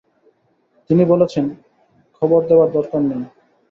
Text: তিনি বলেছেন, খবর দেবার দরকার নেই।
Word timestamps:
তিনি 0.89 1.03
বলেছেন, 1.05 1.45
খবর 2.15 2.39
দেবার 2.49 2.69
দরকার 2.71 3.01
নেই। 3.01 3.23